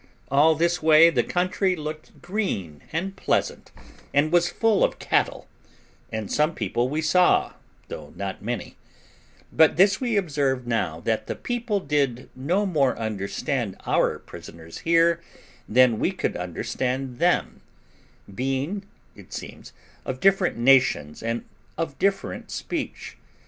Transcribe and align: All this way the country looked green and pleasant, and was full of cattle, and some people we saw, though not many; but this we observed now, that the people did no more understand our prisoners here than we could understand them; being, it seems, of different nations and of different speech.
All 0.31 0.55
this 0.55 0.81
way 0.81 1.11
the 1.11 1.21
country 1.21 1.75
looked 1.75 2.23
green 2.23 2.81
and 2.91 3.15
pleasant, 3.15 3.71
and 4.15 4.31
was 4.31 4.49
full 4.49 4.83
of 4.83 4.97
cattle, 4.97 5.47
and 6.11 6.31
some 6.31 6.55
people 6.55 6.89
we 6.89 7.03
saw, 7.03 7.53
though 7.87 8.11
not 8.15 8.41
many; 8.41 8.77
but 9.53 9.77
this 9.77 10.01
we 10.01 10.17
observed 10.17 10.65
now, 10.65 11.01
that 11.01 11.27
the 11.27 11.35
people 11.35 11.79
did 11.79 12.31
no 12.35 12.65
more 12.65 12.97
understand 12.97 13.77
our 13.85 14.17
prisoners 14.17 14.79
here 14.79 15.21
than 15.69 15.99
we 15.99 16.11
could 16.11 16.35
understand 16.35 17.19
them; 17.19 17.61
being, 18.33 18.85
it 19.15 19.31
seems, 19.31 19.71
of 20.03 20.19
different 20.19 20.57
nations 20.57 21.21
and 21.21 21.45
of 21.77 21.99
different 21.99 22.49
speech. 22.49 23.17